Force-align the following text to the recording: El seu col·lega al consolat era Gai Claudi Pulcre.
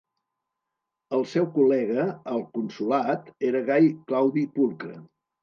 El 1.17 1.25
seu 1.33 1.45
col·lega 1.57 2.05
al 2.37 2.41
consolat 2.57 3.31
era 3.51 3.63
Gai 3.71 3.93
Claudi 4.09 4.49
Pulcre. 4.59 4.99